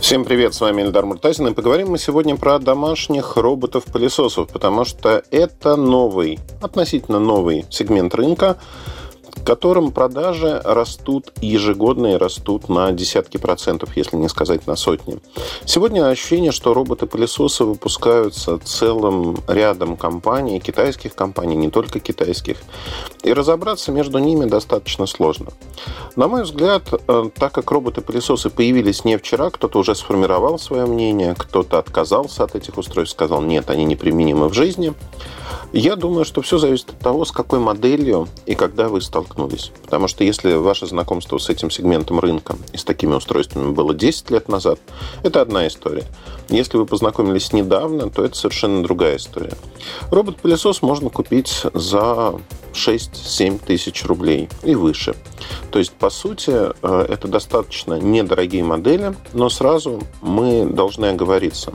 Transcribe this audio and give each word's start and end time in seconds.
Всем 0.00 0.24
привет, 0.24 0.54
с 0.54 0.60
вами 0.60 0.82
Эльдар 0.82 1.04
Муртазин, 1.04 1.48
и 1.48 1.52
поговорим 1.52 1.90
мы 1.90 1.98
сегодня 1.98 2.36
про 2.36 2.60
домашних 2.60 3.36
роботов-пылесосов, 3.36 4.48
потому 4.48 4.84
что 4.84 5.24
это 5.32 5.74
новый, 5.74 6.38
относительно 6.62 7.18
новый 7.18 7.66
сегмент 7.68 8.14
рынка, 8.14 8.58
которым 9.44 9.92
продажи 9.92 10.60
растут 10.64 11.32
ежегодно 11.40 12.14
и 12.14 12.16
растут 12.16 12.68
на 12.68 12.92
десятки 12.92 13.36
процентов, 13.36 13.96
если 13.96 14.16
не 14.16 14.28
сказать 14.28 14.66
на 14.66 14.76
сотни. 14.76 15.18
Сегодня 15.64 16.06
ощущение, 16.08 16.52
что 16.52 16.74
роботы-пылесосы 16.74 17.64
выпускаются 17.64 18.58
целым 18.58 19.38
рядом 19.46 19.96
компаний, 19.96 20.60
китайских 20.60 21.14
компаний, 21.14 21.56
не 21.56 21.70
только 21.70 22.00
китайских, 22.00 22.56
и 23.22 23.32
разобраться 23.32 23.92
между 23.92 24.18
ними 24.18 24.44
достаточно 24.44 25.06
сложно. 25.06 25.50
На 26.16 26.28
мой 26.28 26.42
взгляд, 26.42 26.82
э, 26.92 27.30
так 27.34 27.52
как 27.52 27.70
роботы-пылесосы 27.70 28.50
появились 28.50 29.04
не 29.04 29.16
вчера, 29.16 29.50
кто-то 29.50 29.78
уже 29.78 29.94
сформировал 29.94 30.58
свое 30.58 30.86
мнение, 30.86 31.34
кто-то 31.36 31.78
отказался 31.78 32.44
от 32.44 32.54
этих 32.54 32.78
устройств, 32.78 33.16
сказал, 33.16 33.42
нет, 33.42 33.70
они 33.70 33.84
неприменимы 33.84 34.48
в 34.48 34.54
жизни. 34.54 34.94
Я 35.72 35.96
думаю, 35.96 36.24
что 36.24 36.40
все 36.40 36.56
зависит 36.56 36.90
от 36.90 36.98
того, 36.98 37.26
с 37.26 37.32
какой 37.32 37.58
моделью 37.58 38.26
и 38.46 38.54
когда 38.54 38.88
вы 38.88 39.02
столкнулись. 39.02 39.70
Потому 39.82 40.08
что 40.08 40.24
если 40.24 40.54
ваше 40.54 40.86
знакомство 40.86 41.36
с 41.36 41.50
этим 41.50 41.70
сегментом 41.70 42.20
рынка 42.20 42.56
и 42.72 42.78
с 42.78 42.84
такими 42.84 43.14
устройствами 43.14 43.72
было 43.72 43.94
10 43.94 44.30
лет 44.30 44.48
назад, 44.48 44.80
это 45.22 45.42
одна 45.42 45.66
история. 45.66 46.04
Если 46.48 46.78
вы 46.78 46.86
познакомились 46.86 47.52
недавно, 47.52 48.08
то 48.08 48.24
это 48.24 48.34
совершенно 48.34 48.82
другая 48.82 49.16
история. 49.16 49.52
Робот-пылесос 50.10 50.80
можно 50.80 51.10
купить 51.10 51.62
за 51.74 52.34
6-7 52.72 53.60
тысяч 53.64 54.04
рублей 54.04 54.48
и 54.62 54.74
выше. 54.74 55.14
То 55.70 55.78
есть, 55.78 55.92
по 55.92 56.08
сути, 56.08 56.50
э, 56.50 57.06
это 57.08 57.28
достаточно 57.28 58.00
недорогие 58.00 58.64
модели, 58.64 59.14
но 59.34 59.50
сразу 59.50 60.02
мы 60.22 60.64
должны 60.64 61.06
оговориться, 61.06 61.74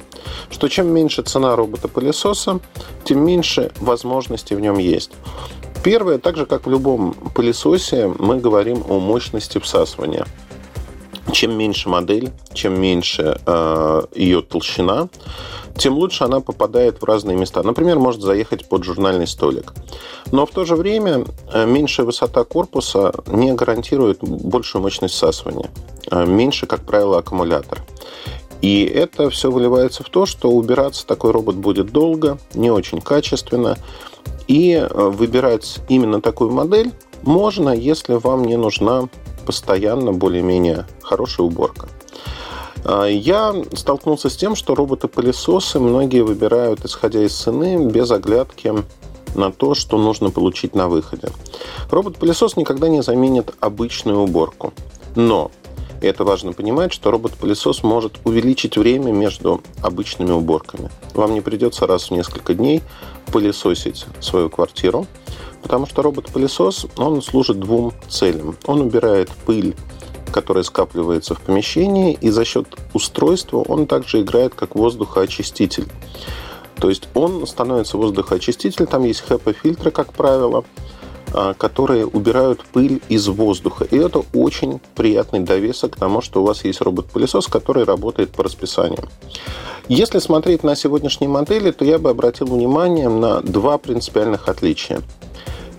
что 0.49 0.67
чем 0.69 0.87
меньше 0.87 1.21
цена 1.21 1.55
робота-пылесоса, 1.55 2.59
тем 3.03 3.23
меньше 3.23 3.71
возможностей 3.79 4.55
в 4.55 4.59
нем 4.59 4.77
есть. 4.77 5.11
Первое, 5.83 6.17
так 6.17 6.37
же 6.37 6.45
как 6.45 6.65
в 6.65 6.69
любом 6.69 7.13
пылесосе, 7.35 8.07
мы 8.17 8.39
говорим 8.39 8.83
о 8.87 8.99
мощности 8.99 9.59
всасывания. 9.59 10.25
Чем 11.33 11.57
меньше 11.57 11.89
модель, 11.89 12.31
чем 12.53 12.79
меньше 12.79 13.39
э, 13.45 14.01
ее 14.13 14.43
толщина, 14.43 15.09
тем 15.75 15.95
лучше 15.95 16.25
она 16.25 16.41
попадает 16.41 17.01
в 17.01 17.05
разные 17.05 17.35
места. 17.35 17.63
Например, 17.63 17.97
может 17.97 18.21
заехать 18.21 18.69
под 18.69 18.83
журнальный 18.83 19.25
столик. 19.25 19.73
Но 20.31 20.45
в 20.45 20.51
то 20.51 20.63
же 20.63 20.75
время 20.75 21.25
э, 21.51 21.65
меньшая 21.65 22.05
высота 22.05 22.43
корпуса 22.43 23.13
не 23.25 23.51
гарантирует 23.53 24.19
большую 24.21 24.83
мощность 24.83 25.15
всасывания. 25.15 25.71
Э, 26.11 26.23
меньше, 26.25 26.67
как 26.67 26.85
правило, 26.85 27.17
аккумулятор. 27.17 27.83
И 28.61 28.83
это 28.83 29.31
все 29.31 29.49
выливается 29.49 30.03
в 30.03 30.09
то, 30.09 30.27
что 30.27 30.51
убираться 30.51 31.05
такой 31.07 31.31
робот 31.31 31.55
будет 31.55 31.91
долго, 31.91 32.37
не 32.53 32.69
очень 32.69 33.01
качественно. 33.01 33.75
И 34.47 34.73
э, 34.73 34.87
выбирать 35.09 35.79
именно 35.89 36.21
такую 36.21 36.51
модель 36.51 36.91
можно, 37.23 37.71
если 37.71 38.13
вам 38.13 38.45
не 38.45 38.55
нужна 38.55 39.09
постоянно 39.45 40.13
более-менее 40.13 40.85
хорошая 41.01 41.45
уборка. 41.45 41.87
А, 42.85 43.05
я 43.05 43.53
столкнулся 43.73 44.29
с 44.29 44.35
тем, 44.35 44.55
что 44.55 44.75
роботы-пылесосы 44.75 45.79
многие 45.79 46.21
выбирают, 46.21 46.83
исходя 46.85 47.23
из 47.23 47.33
цены, 47.33 47.85
без 47.85 48.11
оглядки 48.11 48.73
на 49.35 49.51
то, 49.51 49.73
что 49.73 49.97
нужно 49.97 50.29
получить 50.29 50.75
на 50.75 50.87
выходе. 50.87 51.29
Робот-пылесос 51.89 52.55
никогда 52.55 52.87
не 52.89 53.01
заменит 53.01 53.53
обычную 53.59 54.19
уборку. 54.19 54.73
Но 55.15 55.51
и 56.03 56.05
это 56.05 56.25
важно 56.25 56.51
понимать, 56.51 56.91
что 56.91 57.11
робот-пылесос 57.11 57.81
может 57.81 58.19
увеличить 58.25 58.75
время 58.75 59.13
между 59.13 59.61
обычными 59.81 60.31
уборками. 60.31 60.89
Вам 61.13 61.33
не 61.33 61.39
придется 61.39 61.87
раз 61.87 62.09
в 62.09 62.11
несколько 62.11 62.53
дней 62.53 62.81
пылесосить 63.31 64.05
свою 64.19 64.49
квартиру, 64.49 65.07
потому 65.63 65.87
что 65.87 66.03
робот-пылесос, 66.03 66.87
он 66.97 67.21
служит 67.21 67.59
двум 67.59 67.93
целям. 68.09 68.55
Он 68.65 68.81
убирает 68.81 69.29
пыль 69.45 69.75
которая 70.33 70.63
скапливается 70.63 71.35
в 71.35 71.41
помещении, 71.41 72.17
и 72.19 72.29
за 72.31 72.43
счет 72.43 72.65
устройства 72.93 73.57
он 73.59 73.85
также 73.85 74.21
играет 74.21 74.55
как 74.55 74.75
воздухоочиститель. 74.75 75.85
То 76.75 76.89
есть 76.89 77.07
он 77.13 77.47
становится 77.47 77.97
воздухоочиститель, 77.97 78.87
там 78.87 79.03
есть 79.03 79.23
HEPA-фильтры, 79.29 79.91
как 79.91 80.11
правило, 80.11 80.65
а, 81.31 81.53
которые 81.53 82.05
убирают 82.05 82.65
пыль 82.65 83.01
из 83.09 83.27
воздуха. 83.27 83.85
И 83.85 83.95
это 83.95 84.23
очень 84.33 84.81
приятный 84.95 85.39
довесок 85.39 85.93
к 85.93 85.99
тому, 85.99 86.21
что 86.21 86.41
у 86.41 86.45
вас 86.45 86.65
есть 86.65 86.81
робот-пылесос, 86.81 87.47
который 87.47 87.85
работает 87.85 88.31
по 88.31 88.43
расписанию. 88.43 89.07
Если 89.87 90.19
смотреть 90.19 90.63
на 90.63 90.75
сегодняшние 90.75 91.29
модели, 91.29 91.71
то 91.71 91.85
я 91.85 91.99
бы 91.99 92.09
обратил 92.09 92.47
внимание 92.47 93.09
на 93.09 93.41
два 93.41 93.77
принципиальных 93.77 94.47
отличия. 94.47 95.01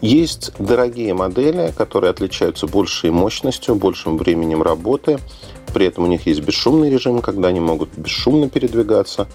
Есть 0.04 0.53
дорогие 0.59 1.15
модели, 1.15 1.72
которые 1.75 2.10
отличаются 2.10 2.66
большей 2.66 3.10
мощностью, 3.10 3.75
большим 3.75 4.19
временем 4.19 4.62
работы. 4.62 5.19
При 5.72 5.87
этом 5.87 6.04
у 6.04 6.06
них 6.09 6.26
есть 6.26 6.42
бесшумный 6.42 6.91
режим, 6.91 7.22
когда 7.22 7.48
они 7.48 7.59
могут 7.59 7.88
бесшумно 7.97 8.50
передвигаться. 8.50 9.28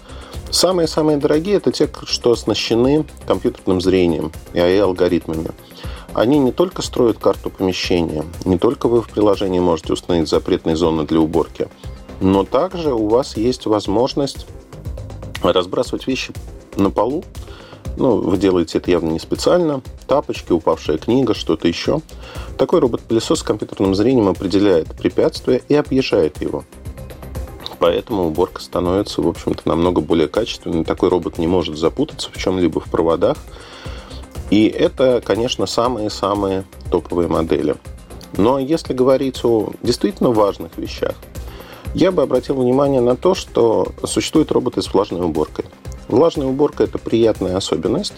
Самые-самые 0.52 1.18
дорогие– 1.18 1.56
это 1.56 1.72
те, 1.72 1.90
что 2.04 2.30
оснащены 2.30 3.04
компьютерным 3.26 3.80
зрением 3.80 4.30
и 4.52 4.58
AI-алгоритмами. 4.58 5.50
Они 6.14 6.38
не 6.38 6.52
только 6.52 6.82
строят 6.82 7.18
карту 7.18 7.50
помещения, 7.50 8.24
не 8.44 8.56
только 8.56 8.86
вы 8.86 9.02
в 9.02 9.10
приложении 9.10 9.58
можете 9.58 9.94
установить 9.94 10.28
запретные 10.28 10.76
зоны 10.76 11.04
для 11.04 11.18
уборки, 11.18 11.66
но 12.20 12.44
также 12.44 12.94
у 12.94 13.08
вас 13.08 13.36
есть 13.36 13.66
возможность 13.66 14.46
разбрасывать 15.42 16.06
вещи 16.06 16.32
на 16.76 16.90
полу, 16.90 17.24
ну, 17.96 18.16
вы 18.16 18.38
делаете 18.38 18.78
это 18.78 18.90
явно 18.90 19.10
не 19.10 19.18
специально. 19.18 19.82
Тапочки, 20.06 20.52
упавшая 20.52 20.98
книга, 20.98 21.34
что-то 21.34 21.68
еще. 21.68 22.00
Такой 22.56 22.80
робот-пылесос 22.80 23.40
с 23.40 23.42
компьютерным 23.42 23.94
зрением 23.94 24.28
определяет 24.28 24.88
препятствие 24.96 25.62
и 25.68 25.74
объезжает 25.74 26.40
его. 26.40 26.64
Поэтому 27.78 28.26
уборка 28.26 28.60
становится, 28.60 29.22
в 29.22 29.28
общем-то, 29.28 29.62
намного 29.64 30.02
более 30.02 30.28
качественной. 30.28 30.84
Такой 30.84 31.08
робот 31.08 31.38
не 31.38 31.46
может 31.46 31.78
запутаться 31.78 32.30
в 32.30 32.36
чем-либо 32.36 32.80
в 32.80 32.90
проводах. 32.90 33.38
И 34.50 34.66
это, 34.66 35.22
конечно, 35.24 35.64
самые-самые 35.66 36.64
топовые 36.90 37.28
модели. 37.28 37.76
Но 38.36 38.58
если 38.58 38.92
говорить 38.92 39.44
о 39.44 39.70
действительно 39.82 40.30
важных 40.30 40.76
вещах, 40.76 41.14
я 41.94 42.12
бы 42.12 42.22
обратил 42.22 42.56
внимание 42.56 43.00
на 43.00 43.16
то, 43.16 43.34
что 43.34 43.88
существуют 44.04 44.52
роботы 44.52 44.82
с 44.82 44.92
влажной 44.92 45.22
уборкой. 45.22 45.64
Влажная 46.10 46.48
уборка– 46.48 46.82
это 46.84 46.98
приятная 46.98 47.56
особенность, 47.56 48.14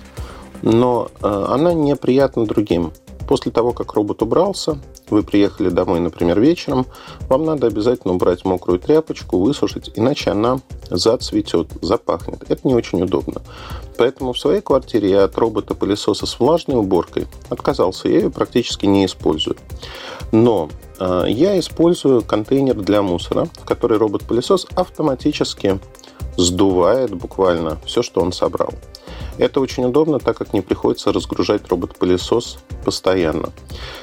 но 0.62 1.10
э, 1.20 1.46
она 1.48 1.74
неприятна 1.74 2.46
другим. 2.46 2.92
После 3.28 3.52
того, 3.52 3.72
как 3.72 3.92
робот 3.92 4.22
убрался, 4.22 4.78
вы 5.10 5.22
приехали 5.22 5.68
домой, 5.68 6.00
например, 6.00 6.40
вечером, 6.40 6.86
вам 7.28 7.44
надо 7.44 7.66
обязательно 7.66 8.14
убрать 8.14 8.44
мокрую 8.44 8.78
тряпочку, 8.78 9.38
высушить, 9.38 9.92
иначе 9.94 10.30
она 10.30 10.60
зацветет, 10.90 11.68
запахнет. 11.82 12.44
Это 12.48 12.66
не 12.66 12.74
очень 12.74 13.02
удобно. 13.02 13.42
Поэтому 13.98 14.32
в 14.32 14.38
своей 14.38 14.62
квартире 14.62 15.10
я 15.10 15.24
от 15.24 15.36
робота-пылесоса 15.36 16.26
с 16.26 16.40
влажной 16.40 16.78
уборкой 16.78 17.26
отказался. 17.50 18.08
Я 18.08 18.20
ее 18.20 18.30
практически 18.30 18.86
не 18.86 19.04
использую. 19.04 19.56
Но 20.32 20.70
э, 20.98 21.24
я 21.28 21.58
использую 21.58 22.22
контейнер 22.22 22.74
для 22.76 23.02
мусора, 23.02 23.48
в 23.60 23.66
который 23.66 23.98
робот-пылесос 23.98 24.66
автоматически 24.74 25.78
сдувает 26.36 27.14
буквально 27.14 27.78
все, 27.84 28.02
что 28.02 28.20
он 28.20 28.32
собрал. 28.32 28.72
Это 29.38 29.60
очень 29.60 29.84
удобно, 29.84 30.18
так 30.18 30.36
как 30.36 30.52
не 30.52 30.60
приходится 30.60 31.12
разгружать 31.12 31.68
робот-пылесос 31.68 32.58
постоянно. 32.84 33.50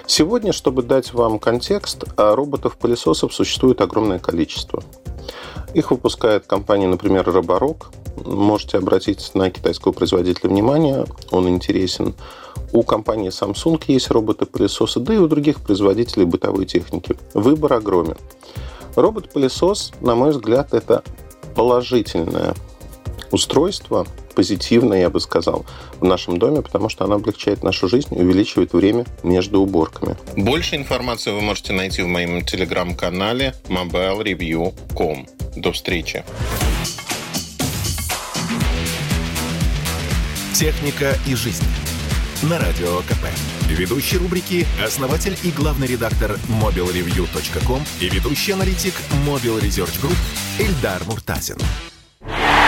Сегодня, 0.07 0.53
чтобы 0.53 0.81
дать 0.81 1.13
вам 1.13 1.39
контекст, 1.39 2.03
а 2.17 2.35
роботов-пылесосов 2.35 3.33
существует 3.33 3.81
огромное 3.81 4.19
количество. 4.19 4.83
Их 5.73 5.91
выпускает 5.91 6.47
компания, 6.47 6.87
например, 6.87 7.29
Роборок. 7.31 7.91
Можете 8.25 8.79
обратить 8.79 9.31
на 9.35 9.51
китайского 9.51 9.91
производителя 9.91 10.49
внимание, 10.49 11.05
он 11.31 11.47
интересен. 11.47 12.15
У 12.71 12.83
компании 12.83 13.29
Samsung 13.29 13.81
есть 13.87 14.09
роботы-пылесосы, 14.09 14.99
да 14.99 15.13
и 15.13 15.17
у 15.17 15.27
других 15.27 15.61
производителей 15.61 16.25
бытовой 16.25 16.65
техники. 16.65 17.15
Выбор 17.33 17.73
огромен. 17.73 18.17
Робот-пылесос, 18.95 19.93
на 20.01 20.15
мой 20.15 20.31
взгляд, 20.31 20.73
это 20.73 21.03
положительное 21.59 22.55
устройство, 23.31 24.07
позитивное, 24.33 25.01
я 25.01 25.09
бы 25.09 25.19
сказал, 25.19 25.65
в 25.99 26.05
нашем 26.05 26.39
доме, 26.39 26.61
потому 26.61 26.87
что 26.87 27.03
оно 27.03 27.15
облегчает 27.15 27.63
нашу 27.63 27.89
жизнь 27.89 28.17
и 28.17 28.21
увеличивает 28.21 28.71
время 28.71 29.05
между 29.23 29.59
уборками. 29.59 30.15
Больше 30.37 30.77
информации 30.77 31.31
вы 31.31 31.41
можете 31.41 31.73
найти 31.73 32.01
в 32.01 32.07
моем 32.07 32.45
телеграм-канале 32.45 33.55
mobilereview.com. 33.67 35.27
До 35.57 35.73
встречи. 35.73 36.23
Техника 40.53 41.17
и 41.27 41.35
жизнь. 41.35 41.65
На 42.43 42.57
радио 42.57 42.99
КП. 42.99 43.25
Ведущий 43.67 44.17
рубрики– 44.17 44.65
основатель 44.85 45.37
и 45.43 45.51
главный 45.51 45.87
редактор 45.87 46.39
mobilereview.com 46.47 47.81
и 47.99 48.07
ведущий 48.07 48.53
аналитик 48.53 48.93
Mobile 49.27 49.61
Research 49.61 50.01
Group 50.01 50.15
Эльдар 50.57 51.03
Муртазин. 51.05 51.57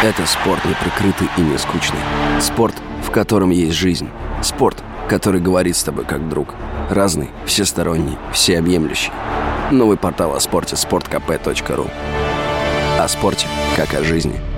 Это 0.04 0.26
спорт 0.26 0.66
не 0.66 0.74
прикрытый 0.74 1.30
и 1.38 1.42
не 1.42 1.58
скучный. 1.58 2.02
Спорт, 2.42 2.76
в 3.02 3.12
котором 3.12 3.52
есть 3.52 3.78
жизнь. 3.78 4.10
Спорт, 4.44 4.84
который 5.08 5.40
говорит 5.40 5.78
с 5.78 5.84
тобой 5.84 6.04
как 6.04 6.28
друг. 6.28 6.54
Разный, 6.90 7.30
всесторонний, 7.46 8.18
всеобъемлющий. 8.34 9.14
Новый 9.72 9.96
портал 9.96 10.36
о 10.36 10.42
спорте– 10.42 10.76
sportkp.ru 10.78 11.90
О 13.00 13.08
спорте, 13.08 13.48
как 13.78 13.94
о 13.94 14.04
жизни– 14.04 14.38